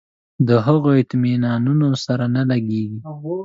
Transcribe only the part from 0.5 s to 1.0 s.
هغو